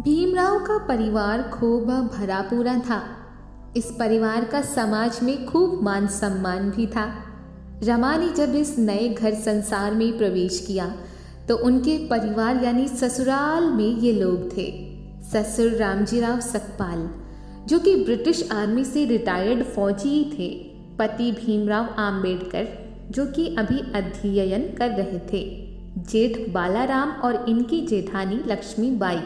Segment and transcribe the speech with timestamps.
[0.00, 3.00] भीमराव का परिवार खूब भरा पूरा था।
[3.76, 7.04] इस परिवार का समाज में खूब मान सम्मान भी था।
[7.84, 10.86] रमा ने जब इस नए घर संसार में प्रवेश किया
[11.48, 14.66] तो उनके परिवार यानी ससुराल में ये लोग थे।
[15.32, 17.08] ससुर रामजीराव सकपाल
[17.66, 20.48] जो कि ब्रिटिश आर्मी से रिटायर्ड फौजी थे।
[20.98, 22.68] पति भीमराव आम्बेडकर
[23.10, 25.44] जो कि अभी अध्ययन कर रहे थे।
[26.00, 29.20] जेठ बालाराम और इनकी जेठानी लक्ष्मी बाई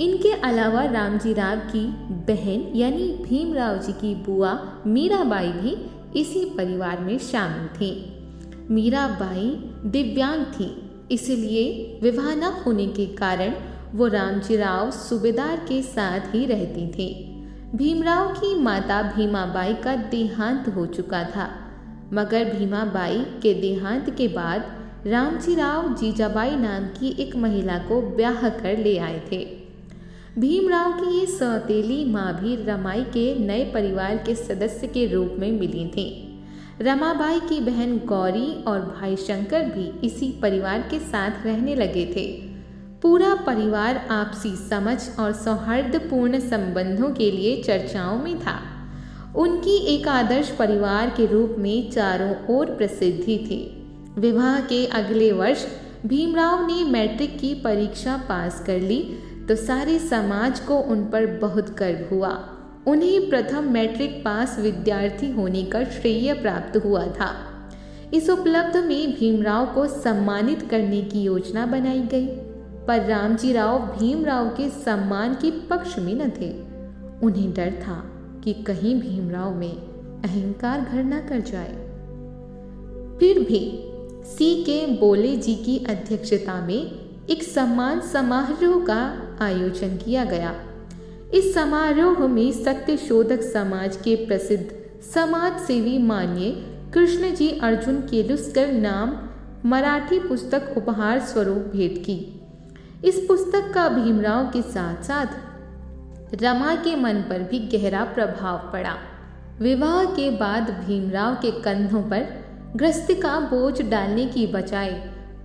[0.00, 1.86] इनके अलावा रामजी राव की
[2.26, 4.52] बहन यानी भीमराव जी की बुआ
[4.86, 5.76] मीराबाई भी
[6.20, 7.90] इसी परिवार में शामिल थी।
[8.70, 9.48] मीराबाई
[9.86, 10.70] दिव्यांग थी,
[11.10, 13.54] इसलिए विवाह न होने के कारण
[13.94, 17.08] वो रामजी राव सूबेदार के साथ ही रहती थी।
[17.74, 21.48] भीमराव की माता भीमाबाई का देहांत हो चुका था,
[22.12, 28.48] मगर भीमाबाई के देहांत के बाद रामजी राव जीजाबाई नाम की एक महिला को ब्याह
[28.48, 29.61] कर ले आए थे।
[30.38, 35.50] भीमराव की ये सौतेली माँ भी रमाई के नए परिवार के सदस्य के रूप में
[35.52, 36.04] मिली थी।
[36.80, 42.26] रमाबाई की बहन गौरी और भाई शंकर भी इसी परिवार के साथ रहने लगे थे।
[43.02, 48.58] पूरा परिवार आपसी समझ और सौहार्दपूर्ण संबंधों के लिए चर्चाओं में था।
[49.36, 53.60] उनकी एक आदर्श परिवार के रूप में चारों ओर प्रसिद्धि थी।
[54.18, 55.66] विवाह के अगले वर्ष
[56.06, 59.02] भीमराव ने मैट्रिक की परीक्षा पास कर ली
[59.48, 62.48] तो सारे समाज को उन पर बहुत गर्व हुआ।
[62.86, 67.34] उन्हें प्रथम मैट्रिक पास विद्यार्थी होने का श्रेय प्राप्त हुआ था।
[68.14, 72.26] इस उपलब्ध में भीमराव को सम्मानित करने की योजना बनाई गई,
[72.86, 76.72] पर रामजी राव भीमराव के सम्मान के पक्ष में न थे।
[77.26, 78.12] उन्हें डर था
[78.44, 79.72] कि कहीं भीमराव में
[80.24, 81.72] अहंकार घर न कर जाए।
[83.18, 83.88] फिर भी
[84.24, 90.54] सी के बोले जी की अध्यक्षता में एक सम्मान समारोह का आयोजन किया गया।
[91.34, 94.64] इस समारोह में सत्य शोधक समाज के प्रसिद्ध
[95.04, 96.50] समाज सेवी मान्य
[96.94, 99.16] कृष्ण जी अर्जुन केलुस्कर नाम
[99.68, 102.40] मराठी पुस्तक उपहार स्वरूप भेंट की।
[103.04, 105.26] इस पुस्तक का भीमराव के साथ साथ
[106.42, 108.94] रमा के मन पर भी गहरा प्रभाव पड़ा।
[109.60, 112.26] विवाह के बाद भीमराव के कंधों पर
[112.76, 114.90] ग्रस्त का बोझ डालने की बजाय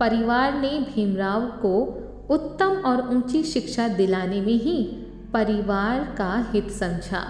[0.00, 1.72] परिवार ने भीमराव को
[2.30, 4.82] उत्तम और ऊँची शिक्षा दिलाने में ही
[5.32, 7.22] परिवार का हित समझा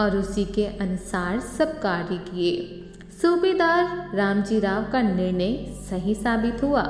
[0.00, 2.78] और उसी के अनुसार सब कार्य किए।
[3.22, 5.54] सूबेदार रामजी राव का निर्णय
[5.90, 6.82] सही साबित हुआ।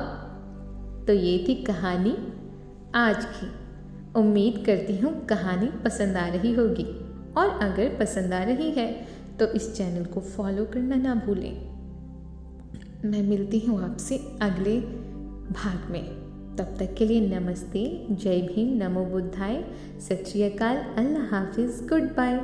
[1.07, 2.15] तो ये थी कहानी
[2.95, 3.51] आज की।
[4.19, 6.85] उम्मीद करती हूँ कहानी पसंद आ रही होगी।
[7.37, 9.07] और अगर पसंद आ रही है
[9.39, 11.53] तो इस चैनल को फॉलो करना ना भूलें।
[13.05, 14.79] मैं मिलती हूँ आपसे अगले
[15.51, 17.81] भाग में। तब तक के लिए नमस्ते
[18.11, 19.63] जय भीम नमो बुद्धाय
[19.99, 20.23] सत
[20.97, 22.37] अल्लाह हाफिज़ गुड बाय।